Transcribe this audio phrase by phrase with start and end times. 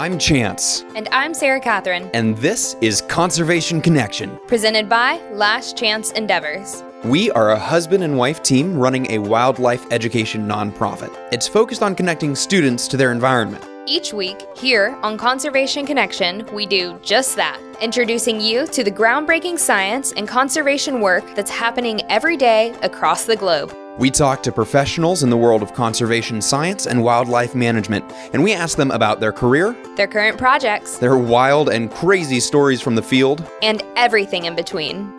[0.00, 4.40] I'm Chance, And I'm Sarah Catherine, and this is Conservation Connection.
[4.46, 6.82] presented by Last Chance Endeavors.
[7.04, 11.14] We are a husband and wife team running a wildlife education nonprofit.
[11.32, 13.62] It's focused on connecting students to their environment.
[13.86, 19.58] Each week, here on Conservation Connection, we do just that, introducing you to the groundbreaking
[19.58, 23.76] science and conservation work that's happening every day across the globe.
[24.00, 28.02] We talk to professionals in the world of conservation science and wildlife management,
[28.32, 32.80] and we ask them about their career, Their current projects, their wild and crazy stories
[32.80, 33.44] from the field.
[33.62, 35.12] and everything in between.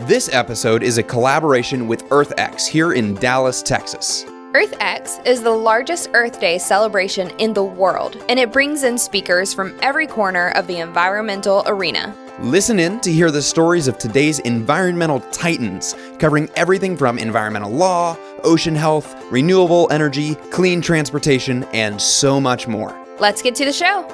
[0.00, 4.24] This episode is a collaboration with EarthX here in Dallas, Texas.
[4.52, 9.54] EarthX is the largest Earth Day celebration in the world, and it brings in speakers
[9.54, 12.12] from every corner of the environmental arena.
[12.40, 18.18] Listen in to hear the stories of today's environmental titans, covering everything from environmental law,
[18.42, 22.92] ocean health, renewable energy, clean transportation, and so much more.
[23.20, 24.04] Let's get to the show.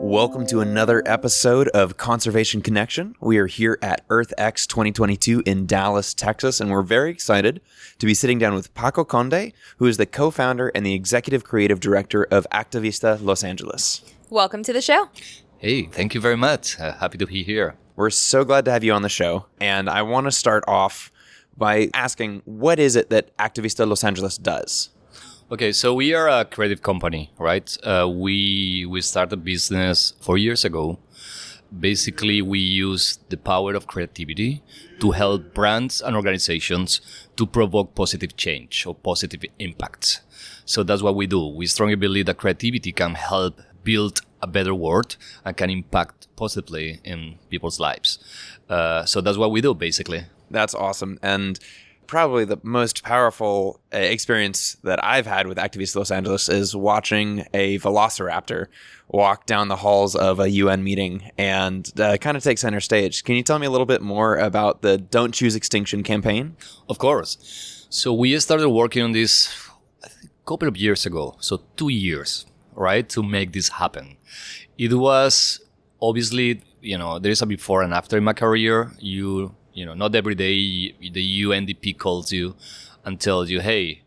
[0.00, 3.14] Welcome to another episode of Conservation Connection.
[3.20, 7.60] We are here at EarthX 2022 in Dallas, Texas, and we're very excited
[8.00, 11.44] to be sitting down with Paco Conde, who is the co founder and the executive
[11.44, 14.02] creative director of Activista Los Angeles.
[14.30, 15.08] Welcome to the show.
[15.56, 16.78] Hey, thank you very much.
[16.78, 17.76] Uh, happy to be here.
[17.96, 19.46] We're so glad to have you on the show.
[19.58, 21.10] And I want to start off
[21.56, 24.90] by asking what is it that Activista Los Angeles does?
[25.50, 27.74] Okay, so we are a creative company, right?
[27.82, 30.98] Uh, we we started business four years ago.
[31.80, 34.62] Basically, we use the power of creativity
[35.00, 37.00] to help brands and organizations
[37.36, 40.20] to provoke positive change or positive impact.
[40.66, 41.46] So that's what we do.
[41.46, 47.00] We strongly believe that creativity can help build a better world and can impact positively
[47.04, 48.18] in people's lives.
[48.68, 50.24] Uh, so that's what we do, basically.
[50.50, 51.18] That's awesome.
[51.22, 51.58] And
[52.06, 57.46] probably the most powerful uh, experience that I've had with Activista Los Angeles is watching
[57.54, 58.66] a velociraptor
[59.08, 63.24] walk down the halls of a UN meeting and uh, kind of take center stage.
[63.24, 66.56] Can you tell me a little bit more about the Don't Choose Extinction campaign?
[66.88, 67.86] Of course.
[67.90, 69.48] So we started working on this
[70.02, 70.08] a
[70.46, 71.36] couple of years ago.
[71.40, 72.46] So two years,
[72.78, 74.16] right, to make this happen.
[74.76, 75.60] It was
[76.00, 78.92] obviously, you know, there is a before and after in my career.
[78.98, 82.54] You, you know, not every day the UNDP calls you
[83.04, 84.02] and tells you, hey,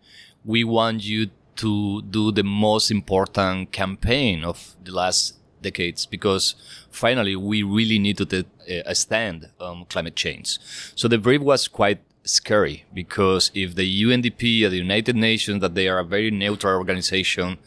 [0.45, 6.55] we want you to do the most important campaign of the last decades because
[6.89, 10.57] finally we really need to take a stand on climate change.
[10.95, 15.75] So the brief was quite scary because if the UNDP or the United Nations, that
[15.75, 17.57] they are a very neutral organization,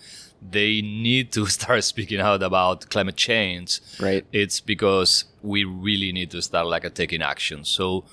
[0.51, 3.81] they need to start speaking out about climate change.
[4.01, 4.27] Right.
[4.33, 7.65] It's because we really need to start like a taking action.
[7.65, 8.05] So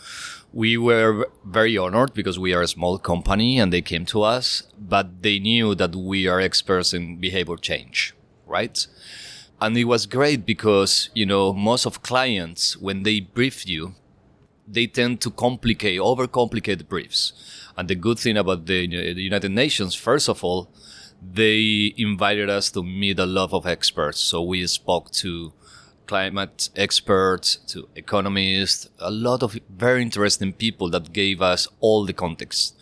[0.54, 4.64] we were very honored because we are a small company and they came to us,
[4.78, 8.14] but they knew that we are experts in behavior change,
[8.46, 8.86] right?
[9.62, 13.94] And it was great because, you know, most of clients, when they brief you,
[14.68, 17.34] they tend to complicate, overcomplicate briefs.
[17.78, 20.70] And the good thing about the, uh, the United Nations, first of all,
[21.22, 24.20] they invited us to meet a lot of experts.
[24.20, 25.54] So we spoke to
[26.08, 32.14] climate experts, to economists, a lot of very interesting people that gave us all the
[32.14, 32.76] context.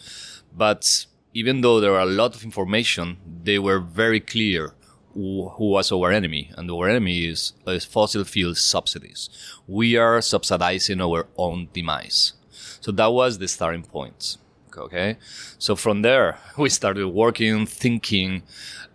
[0.56, 4.74] But even though there were a lot of information, they were very clear
[5.14, 6.52] who, who was our enemy.
[6.56, 9.30] And our enemy is, is fossil fuel subsidies.
[9.68, 12.34] We are subsidizing our own demise.
[12.82, 14.38] So that was the starting point.
[14.78, 15.18] Okay.
[15.58, 18.44] So from there, we started working, thinking,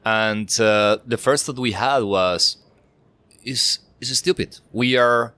[0.05, 2.57] and uh, the first thought we had was,
[3.45, 4.59] is is stupid.
[4.73, 5.35] We are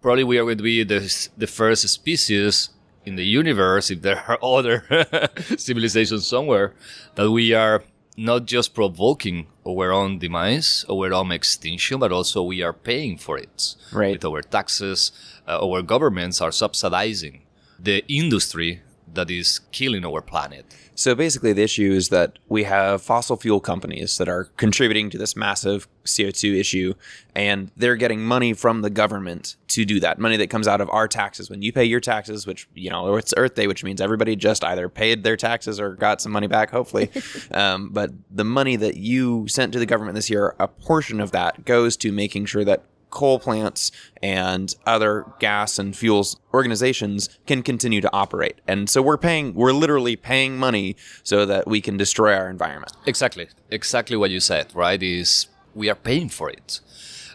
[0.00, 2.70] probably we are going to be the the first species
[3.04, 4.84] in the universe, if there are other
[5.56, 6.74] civilizations somewhere,
[7.14, 7.84] that we are
[8.16, 13.38] not just provoking our own demise, our own extinction, but also we are paying for
[13.38, 14.12] it Right.
[14.12, 15.12] with our taxes.
[15.46, 17.42] Uh, our governments are subsidizing
[17.78, 18.82] the industry
[19.14, 20.64] that is killing our planet.
[20.94, 25.18] So basically, the issue is that we have fossil fuel companies that are contributing to
[25.18, 26.94] this massive CO2 issue,
[27.34, 30.18] and they're getting money from the government to do that.
[30.18, 31.50] Money that comes out of our taxes.
[31.50, 34.64] When you pay your taxes, which, you know, it's Earth Day, which means everybody just
[34.64, 37.10] either paid their taxes or got some money back, hopefully.
[37.50, 41.30] um, but the money that you sent to the government this year, a portion of
[41.32, 42.84] that goes to making sure that
[43.16, 43.90] coal plants
[44.22, 48.56] and other gas and fuels organizations can continue to operate.
[48.68, 52.92] And so we're paying, we're literally paying money so that we can destroy our environment.
[53.06, 55.02] Exactly, exactly what you said, right?
[55.02, 56.80] Is we are paying for it,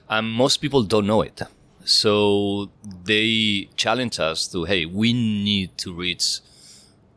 [0.08, 1.42] and most people don't know it.
[1.84, 2.70] So
[3.06, 6.42] they challenge us to, hey, we need to reach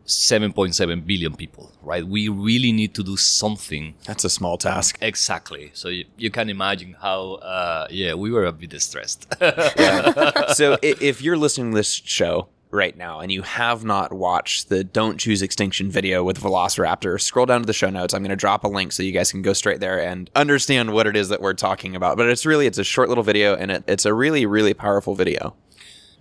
[0.06, 2.06] 7.7 billion people, right?
[2.06, 3.94] We really need to do something.
[4.04, 4.98] That's a small task.
[5.00, 5.70] Exactly.
[5.74, 9.26] So you, you can imagine how, uh, yeah, we were a bit stressed.
[10.54, 14.84] so if you're listening to this show right now and you have not watched the
[14.84, 18.12] Don't Choose Extinction video with Velociraptor, scroll down to the show notes.
[18.12, 20.92] I'm going to drop a link so you guys can go straight there and understand
[20.92, 22.16] what it is that we're talking about.
[22.16, 25.14] But it's really it's a short little video and it, it's a really really powerful
[25.14, 25.54] video.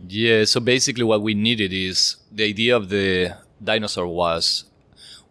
[0.07, 4.65] Yeah, so basically what we needed is the idea of the dinosaur was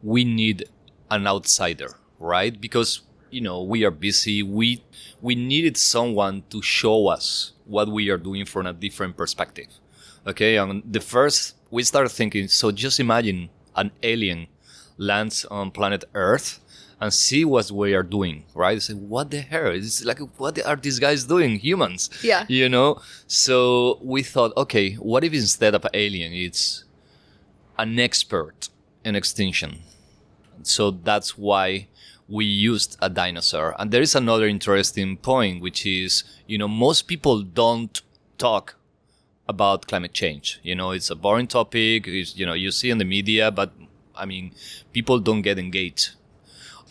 [0.03, 0.65] we need
[1.11, 2.61] an outsider, right?
[2.61, 4.43] Because you know, we are busy.
[4.43, 4.85] We
[5.21, 9.69] we needed someone to show us what we are doing from a different perspective.
[10.27, 14.47] Okay, and the first we started thinking, so just imagine an alien
[14.99, 16.61] lands on planet Earth
[17.01, 18.81] and see what we are doing, right?
[18.81, 19.73] Say, what the hell?
[19.73, 21.59] It's like, what are these guys doing?
[21.59, 22.11] Humans.
[22.23, 22.45] Yeah.
[22.47, 23.01] You know?
[23.27, 26.85] So we thought, okay, what if instead of alien, it's
[27.83, 28.69] an expert
[29.05, 29.81] in extinction?
[30.63, 31.89] So that's why
[32.29, 33.75] we used a dinosaur.
[33.79, 38.01] And there is another interesting point, which is, you know, most people don't
[38.39, 38.77] talk
[39.49, 40.61] about climate change.
[40.63, 42.07] You know, it's a boring topic.
[42.07, 43.73] It's, you know, you see in the media, but
[44.15, 44.53] I mean,
[44.93, 46.11] people don't get engaged.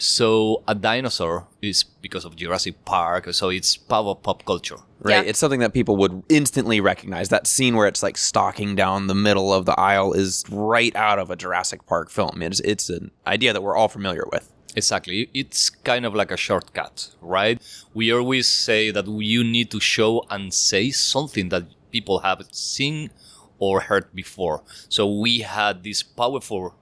[0.02, 3.32] So a dinosaur is because of Jurassic Park.
[3.36, 4.78] So it's part of pop culture.
[5.00, 5.24] Right?
[5.24, 5.30] Yeah.
[5.30, 7.30] It's something that people would instantly recognize.
[7.30, 11.20] That scene where it's like stalking down the middle of the aisle is right out
[11.20, 12.42] of a Jurassic Park film.
[12.42, 14.52] It's it's an idea that we're all familiar with.
[14.76, 15.30] Exactly.
[15.36, 17.62] It's kind of like a shortcut, right?
[17.94, 23.12] We always say that you need to show and say something that people have seen
[23.60, 24.64] or heard before.
[24.90, 26.74] So we had this powerful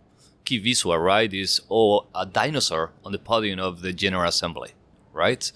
[0.50, 1.32] key visual, right?
[1.32, 4.72] Is oh a dinosaur on the podium of the General Assembly,
[5.14, 5.52] right?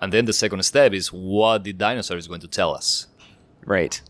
[0.00, 3.06] And then the second step is what the dinosaur is going to tell us.
[3.66, 4.00] Right.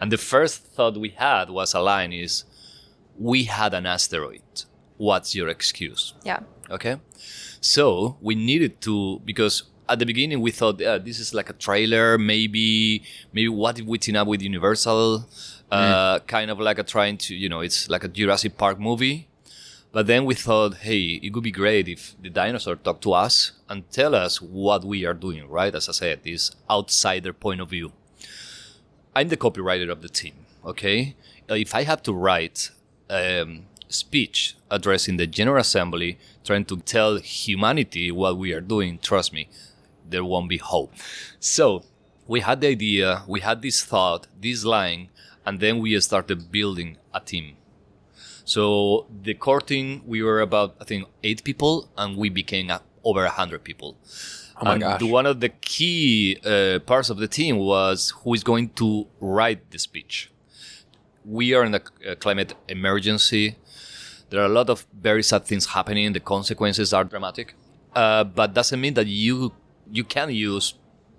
[0.00, 2.44] And the first thought we had was a line is
[3.18, 4.48] we had an asteroid.
[4.96, 6.14] What's your excuse?
[6.24, 6.40] Yeah.
[6.70, 6.96] Okay.
[7.60, 11.56] So we needed to because at the beginning we thought yeah, this is like a
[11.66, 13.02] trailer, maybe
[13.32, 15.28] maybe what if we team up with Universal,
[15.70, 19.28] uh, kind of like a trying to you know it's like a Jurassic Park movie.
[19.94, 23.52] But then we thought, hey, it would be great if the dinosaur talked to us
[23.68, 25.72] and tell us what we are doing, right?
[25.72, 27.92] As I said, this outsider point of view.
[29.14, 30.34] I'm the copywriter of the team.
[30.64, 31.14] Okay,
[31.48, 32.70] Uh, if I have to write
[33.08, 39.32] um, speech addressing the General Assembly, trying to tell humanity what we are doing, trust
[39.32, 39.48] me,
[40.08, 40.92] there won't be hope.
[41.38, 41.84] So
[42.26, 45.10] we had the idea, we had this thought, this line,
[45.46, 47.56] and then we started building a team.
[48.44, 52.78] So the core team, we were about I think eight people, and we became uh,
[53.02, 53.96] over a hundred people.
[54.60, 55.02] Oh my and gosh.
[55.02, 59.70] one of the key uh, parts of the team was who is going to write
[59.70, 60.30] the speech.
[61.24, 63.56] We are in a, a climate emergency.
[64.30, 66.12] There are a lot of very sad things happening.
[66.12, 67.54] The consequences are dramatic,
[67.94, 69.52] uh, but doesn't mean that you
[69.90, 70.74] you can use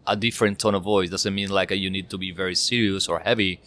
[0.08, 1.10] a different tone of voice.
[1.10, 3.62] Doesn't mean like you need to be very serious or heavy.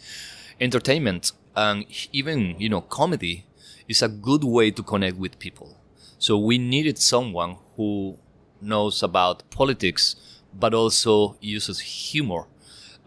[0.61, 3.45] Entertainment and even you know comedy
[3.89, 5.75] is a good way to connect with people.
[6.17, 8.17] So we needed someone who
[8.61, 10.15] knows about politics,
[10.53, 12.45] but also uses humor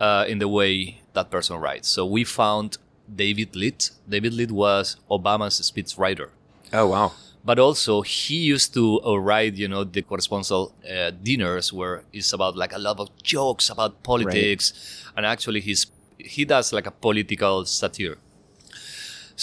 [0.01, 1.89] uh, in the way that person writes.
[1.89, 2.79] So we found
[3.15, 3.91] David Litt.
[4.09, 6.29] David Litt was Obama's speechwriter
[6.73, 7.13] Oh wow.
[7.45, 12.33] but also he used to uh, write you know the correspondential uh, dinners where it's
[12.33, 14.73] about like a lot of jokes about politics
[15.17, 15.87] and actually he's
[16.17, 18.17] he does like a political satire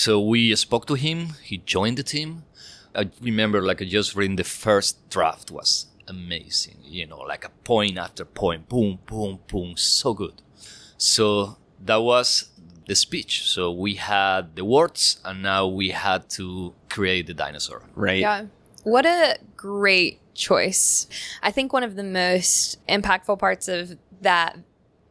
[0.04, 1.18] so we spoke to him
[1.50, 2.30] he joined the team
[2.96, 7.54] i remember like I just reading the first draft was amazing you know like a
[7.72, 10.38] point after point boom boom boom so good
[10.98, 12.50] so that was
[12.88, 17.84] the speech so we had the words and now we had to create the dinosaur
[17.96, 18.22] Right.
[18.22, 18.46] Yeah.
[18.84, 21.08] What a great choice.
[21.44, 24.58] I think one of the most impactful parts of that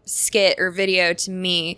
[0.04, 1.76] skit or video to me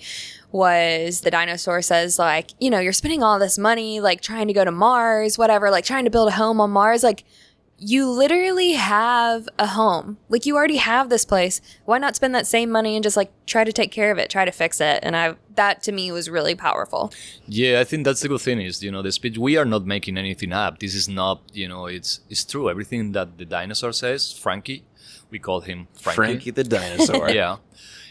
[0.53, 4.53] was the dinosaur says like, you know, you're spending all this money like trying to
[4.53, 7.25] go to Mars, whatever, like trying to build a home on Mars like
[7.83, 10.19] you literally have a home.
[10.29, 11.63] Like you already have this place.
[11.87, 14.29] Why not spend that same money and just like try to take care of it,
[14.29, 15.01] try to fix it?
[15.03, 17.13] And I that to me was really powerful.
[17.47, 19.87] Yeah, I think that's the good thing is, you know, the speech we are not
[19.87, 20.79] making anything up.
[20.79, 22.69] This is not, you know, it's it's true.
[22.69, 24.85] Everything that the dinosaur says, Frankie,
[25.31, 26.17] we call him Frankie.
[26.17, 27.31] Frankie the dinosaur.
[27.41, 27.57] yeah.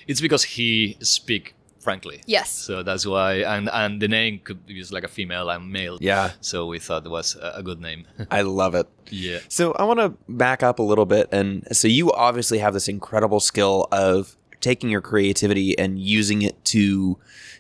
[0.08, 1.53] It's because he speak
[1.89, 2.17] frankly.
[2.38, 2.50] Yes.
[2.67, 5.98] So that's why and and the name could be used like a female and male.
[6.01, 6.31] Yeah.
[6.41, 8.01] So we thought it was a a good name.
[8.39, 8.88] I love it.
[9.27, 9.39] yeah.
[9.58, 10.10] So I want to
[10.46, 11.50] back up a little bit, and
[11.81, 17.17] so you obviously have this incredible skill of taking your creativity and using it to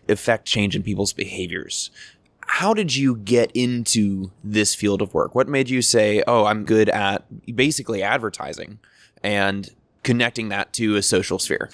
[0.07, 1.91] affect change in people's behaviors.
[2.59, 5.31] how did you get into this field of work?
[5.35, 7.19] What made you say, "Oh, I'm good at
[7.65, 8.79] basically advertising
[9.23, 9.69] and
[10.03, 11.69] connecting that to a social sphere?"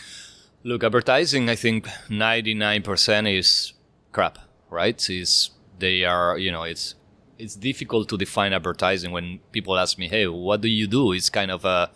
[0.66, 3.74] Look, advertising, I think 99% is
[4.12, 4.40] crap,
[4.72, 5.00] right?
[5.12, 6.96] Is they are, you know, it's
[7.38, 11.30] it's difficult to define advertising when people ask me, "Hey, what do you do?" It's
[11.30, 11.92] kind of a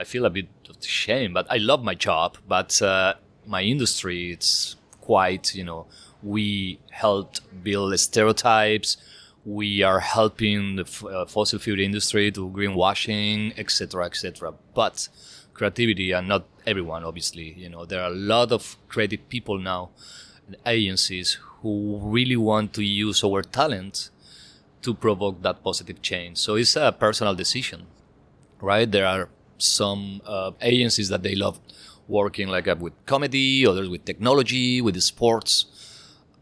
[0.00, 4.32] I feel a bit of shame, but I love my job, but uh, my industry
[4.32, 5.84] it's quite, you know,
[6.22, 8.96] we helped build stereotypes.
[9.44, 14.54] We are helping the f- uh, fossil fuel industry to greenwashing, etc., etc.
[14.74, 15.08] But
[15.52, 17.54] creativity, and not everyone, obviously.
[17.56, 19.90] You know, there are a lot of creative people now,
[20.64, 24.10] agencies who really want to use our talent
[24.82, 26.38] to provoke that positive change.
[26.38, 27.86] So it's a personal decision,
[28.60, 28.90] right?
[28.90, 31.58] There are some uh, agencies that they love
[32.08, 35.66] working like uh, with comedy, others with technology, with sports.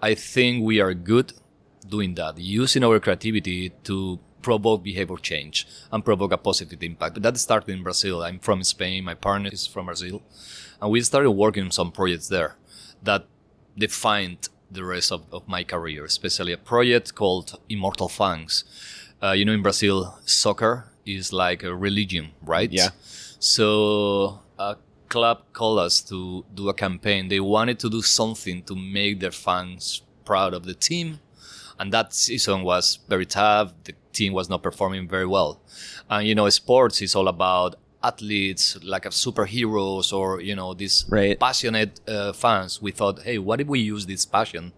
[0.02, 1.32] I think we are good
[1.88, 7.14] doing that, using our creativity to provoke behavior change and provoke a positive impact.
[7.14, 8.22] But that started in Brazil.
[8.22, 9.04] I'm from Spain.
[9.04, 10.22] My partner is from Brazil,
[10.80, 12.56] and we started working on some projects there
[13.02, 13.26] that
[13.76, 18.64] defined the rest of, of my career, especially a project called Immortal Fans.
[19.22, 22.70] Uh, you know, in Brazil, soccer is like a religion, right?
[22.70, 22.90] Yeah.
[23.38, 24.76] So a
[25.08, 27.28] club called us to do a campaign.
[27.28, 31.20] They wanted to do something to make their fans proud of the team.
[31.78, 33.72] And that season was very tough.
[33.84, 35.60] The team was not performing very well.
[36.08, 41.04] And, you know, sports is all about athletes, like a superheroes or, you know, these
[41.08, 41.38] Right.
[41.38, 42.80] passionate uh, fans.
[42.80, 44.72] We thought, hey, what if we use this passion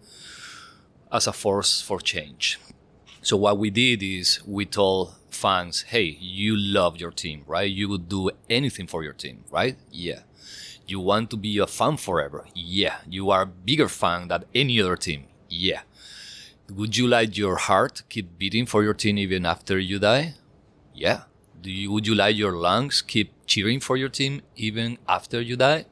[1.11, 2.59] as a force for change?
[3.23, 7.71] So what we did is we told fans, hey, you love your team, right?
[7.71, 9.76] You would do anything for your team, right?
[9.90, 10.21] Yeah.
[10.87, 12.47] You want to be a fan forever?
[12.55, 12.99] Yeah.
[13.09, 15.25] You are a bigger fan than any other team?
[15.49, 15.81] Yeah.
[16.70, 20.35] Would you like your heart keep beating for your team even after you die?
[20.94, 21.23] Yeah.
[21.61, 25.56] Do you, would you like your lungs keep cheering for your team even after you
[25.56, 25.87] die?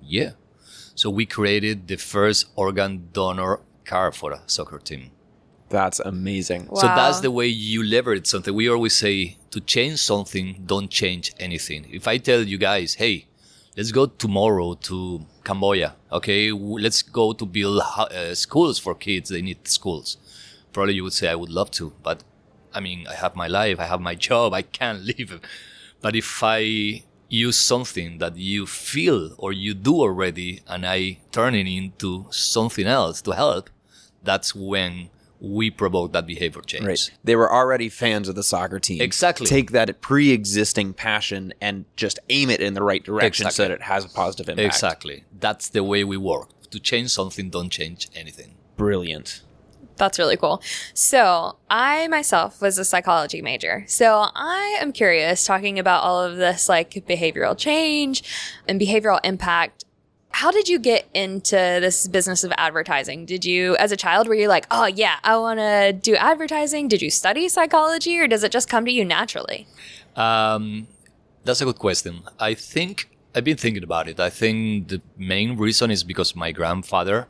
[0.00, 0.32] Yeah.
[0.94, 5.10] So we created the first organ donor car for a soccer team.
[5.68, 6.66] That's amazing.
[6.66, 6.80] Wow.
[6.80, 8.54] So that's the way you leverage something.
[8.54, 11.86] We always say to change something, don't change anything.
[11.90, 13.26] If I tell you guys, hey,
[13.76, 19.42] let's go tomorrow to Cambodia, okay, let's go to build uh, schools for kids, they
[19.42, 20.16] need schools.
[20.72, 22.22] Probably you would say, I would love to, but
[22.72, 25.40] I mean, I have my life, I have my job, I can't leave.
[26.00, 31.54] But if I use something that you feel or you do already and I turn
[31.54, 33.70] it into something else to help,
[34.22, 35.10] that's when
[35.44, 36.86] we provoke that behavior change.
[36.86, 37.10] Right.
[37.24, 39.02] They were already fans of the soccer team.
[39.02, 39.46] Exactly.
[39.46, 43.64] Take that pre-existing passion and just aim it in the right direction so Exactly.
[43.68, 44.66] that it has a positive impact.
[44.66, 45.24] Exactly.
[45.38, 46.48] That's the way we work.
[46.70, 48.54] To change something, don't change anything.
[48.76, 49.42] Brilliant.
[49.96, 50.62] That's really cool.
[50.94, 53.84] So, I myself was a psychology major.
[53.88, 58.22] So, I am curious talking about all of this like behavioral change
[58.68, 59.84] and behavioral impact.
[60.32, 63.26] How did you get into this business of advertising?
[63.26, 66.88] Did you, as a child, were you like, oh, yeah, I want to do advertising?
[66.88, 69.66] Did you study psychology or does it just come to you naturally?
[70.16, 70.88] Um,
[71.44, 72.22] that's a good question.
[72.40, 74.20] I think I've been thinking about it.
[74.20, 77.28] I think the main reason is because my grandfather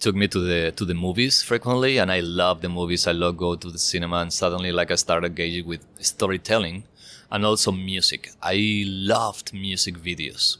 [0.00, 3.06] took me to the to the movies frequently, and I love the movies.
[3.06, 6.84] I love go to the cinema, and suddenly, like I started engaging with storytelling
[7.30, 8.30] and also music.
[8.42, 10.58] I loved music videos.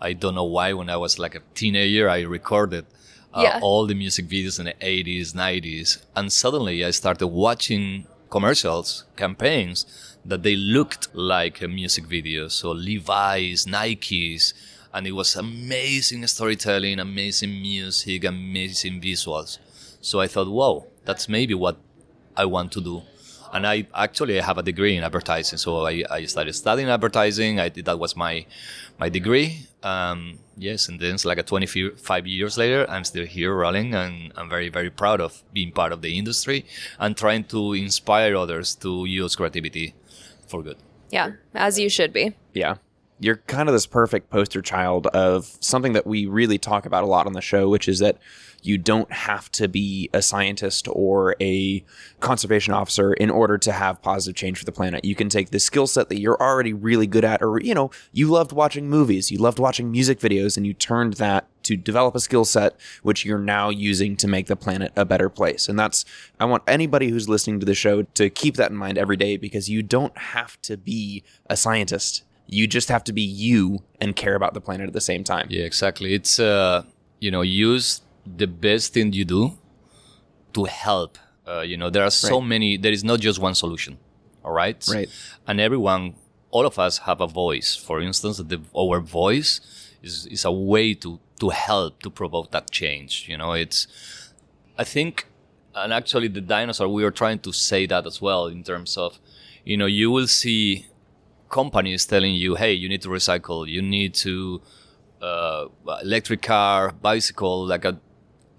[0.00, 0.72] I don't know why.
[0.72, 2.86] When I was like a teenager, I recorded
[3.34, 3.58] uh, Yeah.
[3.62, 9.86] all the music videos in the 80s, 90s, and suddenly I started watching commercials, campaigns
[10.24, 12.48] that they looked like a music video.
[12.48, 14.52] So Levi's, Nikes,
[14.92, 19.58] and it was amazing storytelling, amazing music, amazing visuals.
[20.00, 21.76] So I thought, wow, that's maybe what
[22.36, 23.02] I want to do.
[23.52, 27.58] And I actually have a degree in advertising, so I, I started studying advertising.
[27.58, 28.46] I did that was my
[28.98, 29.66] my degree.
[29.82, 34.32] Um, yes, and then it's like a 25 years later, I'm still here rolling, and
[34.36, 36.64] I'm very very proud of being part of the industry
[36.98, 39.94] and trying to inspire others to use creativity
[40.46, 40.76] for good.
[41.10, 42.34] Yeah, as you should be.
[42.54, 42.76] Yeah.
[43.22, 47.06] You're kind of this perfect poster child of something that we really talk about a
[47.06, 48.16] lot on the show, which is that
[48.62, 51.84] you don't have to be a scientist or a
[52.20, 55.04] conservation officer in order to have positive change for the planet.
[55.04, 57.90] You can take the skill set that you're already really good at, or, you know,
[58.12, 62.14] you loved watching movies, you loved watching music videos, and you turned that to develop
[62.14, 65.68] a skill set which you're now using to make the planet a better place.
[65.68, 66.04] And that's,
[66.38, 69.36] I want anybody who's listening to the show to keep that in mind every day
[69.36, 72.24] because you don't have to be a scientist.
[72.46, 75.46] You just have to be you and care about the planet at the same time.
[75.50, 76.14] Yeah, exactly.
[76.14, 76.84] It's uh,
[77.20, 78.00] you know, use
[78.36, 79.58] the best thing you do
[80.52, 81.18] to help.
[81.46, 82.46] Uh, you know, there are so Right.
[82.48, 82.76] many.
[82.76, 83.98] There is not just one solution.
[84.44, 84.84] All right.
[84.88, 85.08] Right.
[85.46, 86.14] And everyone,
[86.50, 87.76] all of us have a voice.
[87.76, 89.60] For instance, the, our voice
[90.02, 93.26] is is a way to to help to provoke that change.
[93.28, 93.86] You know, it's.
[94.78, 95.26] I think,
[95.74, 96.88] and actually, the dinosaur.
[96.88, 99.18] We are trying to say that as well in terms of,
[99.64, 100.86] you know, you will see
[101.50, 104.62] companies telling you, hey, you need to recycle, you need to
[105.20, 105.66] uh,
[106.02, 107.98] electric car, bicycle, like a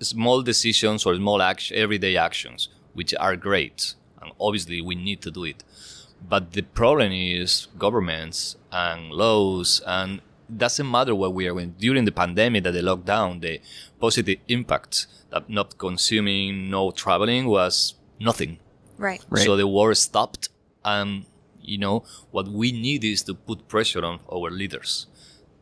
[0.01, 5.31] small decisions or small action, everyday actions, which are great, and obviously we need to
[5.31, 5.63] do it.
[6.27, 11.75] But the problem is governments and laws, and it doesn't matter what we are going.
[11.79, 13.59] During the pandemic, that the lockdown, the
[13.99, 18.59] positive impact that not consuming, no traveling was nothing.
[18.97, 19.23] Right.
[19.29, 19.43] Right.
[19.43, 20.49] So the war stopped,
[20.85, 21.25] and
[21.61, 25.07] you know what we need is to put pressure on our leaders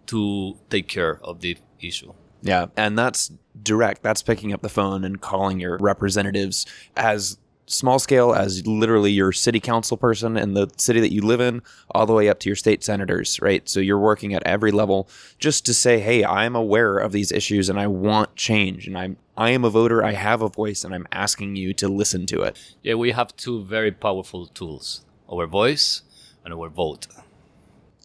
[0.07, 2.13] to take care of the issue.
[2.41, 3.31] Yeah, and that's
[3.63, 4.03] direct.
[4.03, 7.37] That's picking up the phone and calling your representatives as
[7.71, 11.61] small scale as literally your city council person in the city that you live in,
[11.91, 13.69] all the way up to your state senators, right?
[13.69, 17.69] So you're working at every level just to say, "Hey, I'm aware of these issues
[17.69, 20.03] and I want change, and I'm I am a voter.
[20.03, 23.35] I have a voice, and I'm asking you to listen to it." Yeah, we have
[23.37, 26.01] two very powerful tools: our voice
[26.43, 27.07] and our vote.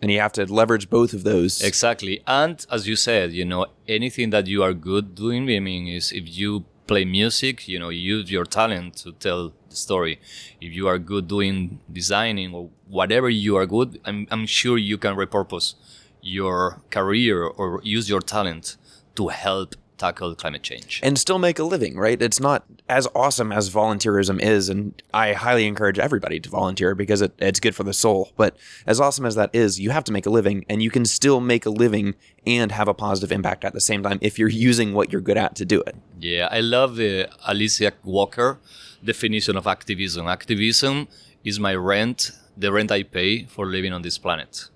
[0.04, 1.62] And you have to leverage both of those.
[1.62, 2.22] Exactly.
[2.26, 6.12] And as you said, you know, anything that you are good doing, I mean, is
[6.12, 10.20] if you play music, you know, use your talent to tell the story.
[10.60, 14.98] If you are good doing designing or whatever you are good, I'm, I'm sure you
[14.98, 15.72] can repurpose
[16.20, 18.76] your career or use your talent
[19.16, 21.00] to help tackle climate change.
[21.02, 22.20] and still make a living, right?
[22.20, 27.20] It's not as awesome as volunteerism is, and I highly encourage everybody to volunteer because
[27.26, 28.20] it, it's good for the soul.
[28.36, 28.56] But
[28.86, 31.40] as awesome as that is, you have to make a living, and you can still
[31.40, 32.14] make a living
[32.46, 35.38] and have a positive impact at the same time if you're using what you're good
[35.38, 35.96] at to do it.
[36.20, 38.58] Yeah, I love the Alice Walker
[39.04, 40.26] definition of activism.
[40.28, 41.08] Activism
[41.44, 44.68] is my rent, the rent I pay for living on this planet.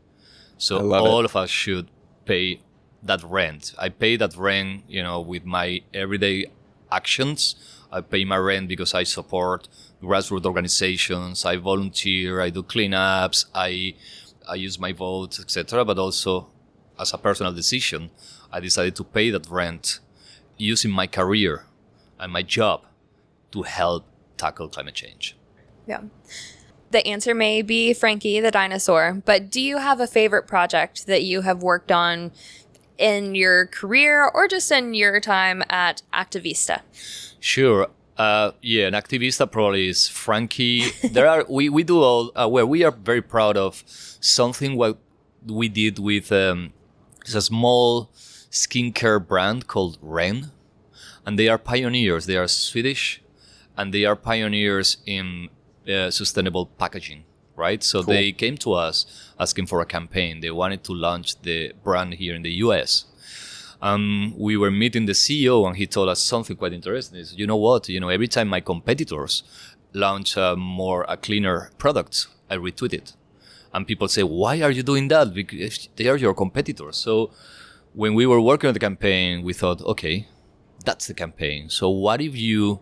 [0.58, 1.08] So love it.
[1.08, 1.88] all of us should
[2.24, 2.60] pay
[3.02, 3.74] that rent.
[3.78, 6.46] I pay that rent, you know, with my everyday
[6.90, 7.54] actions.
[7.90, 9.68] I pay my rent because I support
[10.02, 11.44] grassroots organizations.
[11.44, 12.40] I volunteer.
[12.40, 13.46] I do cleanups.
[13.54, 13.94] I
[14.48, 15.84] I use my vote, etc.
[15.84, 16.48] But also,
[16.98, 18.10] as a personal decision,
[18.50, 20.00] I decided to pay that rent
[20.56, 21.66] using my career
[22.18, 22.84] and my job
[23.52, 24.04] to help
[24.36, 25.36] tackle climate change.
[25.86, 26.02] Yeah.
[26.90, 31.22] The answer may be Frankie the dinosaur, but do you have a favorite project that
[31.22, 32.32] you have worked on
[32.98, 36.80] in your career or just in your time at Activista?
[37.40, 37.88] Sure.
[38.16, 40.90] Uh, yeah, an activista probably is Frankie.
[41.12, 42.66] there are we, we do all uh, well.
[42.66, 44.98] We are very proud of something what
[45.46, 46.72] we did with um,
[47.32, 48.10] a small
[48.50, 50.50] skincare brand called Ren,
[51.24, 52.26] and they are pioneers.
[52.26, 53.22] They are Swedish,
[53.76, 55.48] and they are pioneers in
[55.88, 57.24] uh, sustainable packaging.
[57.58, 58.14] Right, so Cool.
[58.14, 58.96] they came to us
[59.38, 60.40] asking for a campaign.
[60.40, 63.04] They wanted to launch the brand here in the U.S
[63.80, 67.18] um, we were meeting the CEO and he told us something quite interesting.
[67.18, 67.88] Is you know what?
[67.88, 69.42] You know, every time my competitors
[69.92, 73.12] launch a more a cleaner product, I retweet it,
[73.72, 75.32] and people say, "Why are you doing that?
[75.32, 77.30] Because they are your competitors." So
[77.94, 80.26] when we were working on the campaign, we thought, okay,
[80.84, 81.70] that's the campaign.
[81.70, 82.80] So what if you?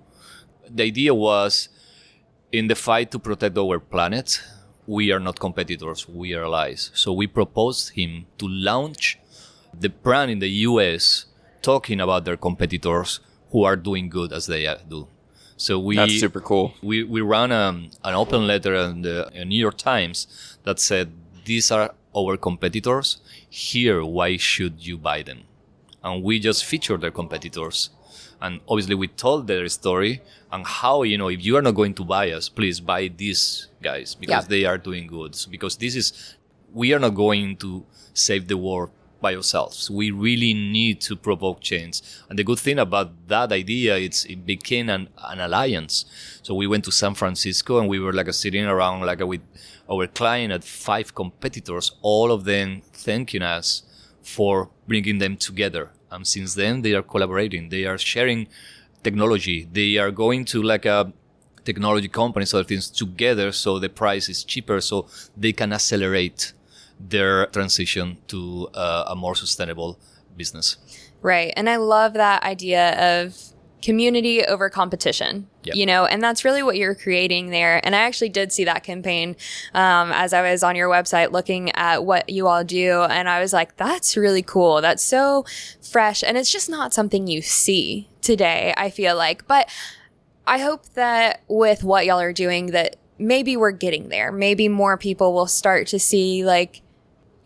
[0.69, 1.69] The idea was,
[2.51, 4.43] in the fight to protect our planet,
[4.87, 6.91] we are not competitors; we are allies.
[6.95, 9.19] So we proposed him to launch
[9.79, 11.27] the brand in the US
[11.63, 13.21] talking about their competitors
[13.51, 15.09] who are doing good as they do.
[15.57, 16.75] So we That's super cool.
[16.83, 20.27] we we ran um, an open letter in the in New York Times
[20.65, 21.13] that said
[21.45, 23.19] these are our competitors.
[23.49, 25.41] Here, why should you buy them?
[26.05, 27.91] And we just featured their competitors,
[28.41, 30.21] and obviously we told their story
[30.53, 33.69] and how you know if you are not going to buy us, please buy these
[33.91, 34.53] guys because Yeah.
[34.55, 35.33] they are doing good.
[35.55, 36.07] Because this is
[36.83, 37.71] we are not going to
[38.27, 38.91] save the world
[39.27, 39.79] by ourselves.
[40.01, 41.95] We really need to provoke change.
[42.29, 45.95] And the good thing about that idea is it became an, an alliance.
[46.47, 49.45] So we went to San Francisco and we were like sitting around like with
[49.93, 52.69] our client at five competitors, all of them
[53.07, 53.69] thanking us
[54.37, 54.55] for
[54.91, 55.85] bringing them together.
[56.13, 57.63] And since then they are collaborating.
[57.75, 58.41] They are sharing
[59.03, 59.59] technology.
[59.81, 61.01] They are going to like a
[61.67, 66.53] technology companies, other things together, so the price is cheaper, so they can accelerate
[66.99, 69.99] their transition to uh, a more sustainable
[70.37, 70.79] business.
[71.21, 71.53] Right.
[71.57, 72.85] And I love that idea
[73.23, 73.37] of
[73.83, 75.47] community over competition.
[75.65, 75.77] Yep.
[75.77, 77.81] You know, and that's really what you're creating there.
[77.85, 79.37] And I actually did see that campaign
[79.75, 83.03] um, as I was on your website looking at what you all do.
[83.03, 84.81] And I was like, that's really cool.
[84.81, 85.45] That's so
[85.83, 86.23] fresh.
[86.23, 89.47] And it's just not something you see today, I feel like.
[89.47, 89.69] But
[90.47, 94.31] I hope that with what y'all are doing that maybe we're getting there.
[94.31, 96.83] Maybe more people will start to see like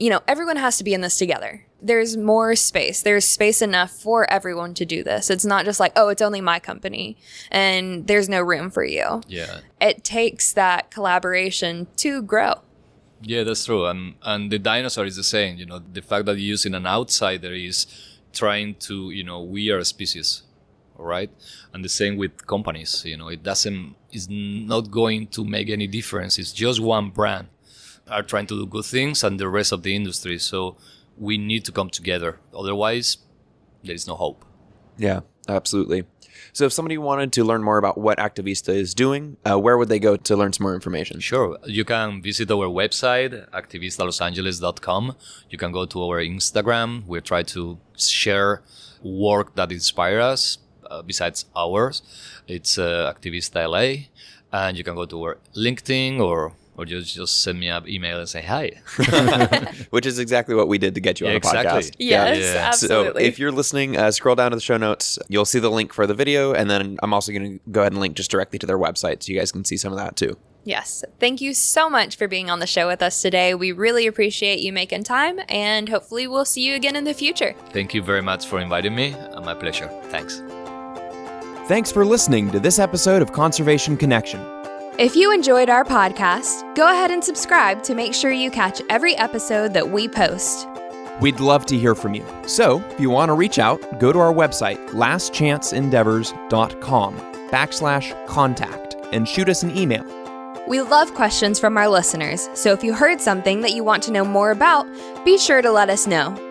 [0.00, 1.66] you know, everyone has to be in this together.
[1.82, 3.02] There's more space.
[3.02, 5.28] There's space enough for everyone to do this.
[5.28, 7.18] It's not just like, oh, it's only my company
[7.50, 9.20] and there's no room for you.
[9.28, 9.60] Yeah.
[9.78, 12.54] It takes that collaboration to grow.
[13.22, 13.84] Yeah, that's true.
[13.86, 15.58] And and the dinosaur is the same.
[15.58, 17.86] You know, the fact that you're using an outsider is
[18.32, 20.42] trying to, you know, we are a species,
[21.00, 21.30] right?
[21.72, 23.02] And the same with companies.
[23.04, 26.38] You know, it doesn't is not going to make any difference.
[26.38, 27.48] It's just one brand
[28.10, 30.38] are trying to do good things, and the rest of the industry.
[30.38, 30.76] So
[31.16, 32.38] we need to come together.
[32.54, 33.18] Otherwise,
[33.84, 34.44] there is no hope.
[34.98, 36.04] Yeah, absolutely.
[36.52, 39.88] So, if somebody wanted to learn more about what Activista is doing, uh, where would
[39.88, 41.20] they go to learn some more information?
[41.20, 41.56] Sure.
[41.64, 45.16] You can visit our website, activistalosangeles.com.
[45.48, 47.06] You can go to our Instagram.
[47.06, 48.62] We try to share
[49.02, 50.58] work that inspires us
[51.04, 52.02] besides ours.
[52.48, 54.06] It's uh, Activista LA.
[54.52, 58.18] And you can go to our LinkedIn or or just just send me an email
[58.18, 58.72] and say hi.
[59.90, 61.94] Which is exactly what we did to get you on Yeah, the podcast.
[61.98, 62.68] Yes, Yeah.
[62.68, 63.22] absolutely.
[63.22, 65.18] So if you're listening, uh, scroll down to the show notes.
[65.28, 67.92] You'll see the link for the video, and then I'm also going to go ahead
[67.92, 70.16] and link just directly to their website, so you guys can see some of that
[70.16, 70.36] too.
[70.64, 71.04] Yes.
[71.18, 73.54] Thank you so much for being on the show with us today.
[73.54, 77.54] We really appreciate you making time, and hopefully, we'll see you again in the future.
[77.70, 79.12] Thank you very much for inviting me.
[79.14, 79.88] Uh, my pleasure.
[80.04, 80.42] Thanks.
[81.70, 84.40] Thanks for listening to this episode of Conservation Connection.
[84.98, 89.16] If you enjoyed our podcast, go ahead and subscribe to make sure you catch every
[89.18, 90.66] episode that we post.
[91.20, 92.26] We'd love to hear from you.
[92.44, 97.16] So, if you want to reach out, go to our website, lastchanceendeavors.com
[97.50, 100.04] backslash contact and shoot us an email.
[100.66, 104.10] We love questions from our listeners, so if you heard something that you want to
[104.10, 104.88] know more about,
[105.24, 106.49] be sure to let us know.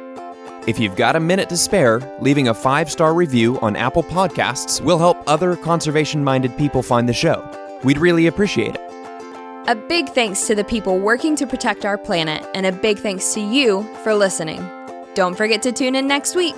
[0.68, 4.82] If you've got a minute to spare, leaving a five star review on Apple Podcasts
[4.82, 7.44] will help other conservation minded people find the show.
[7.84, 8.82] We'd really appreciate it.
[9.68, 13.34] A big thanks to the people working to protect our planet, and a big thanks
[13.36, 14.68] to you for listening.
[15.14, 16.56] Don't forget to tune in next week.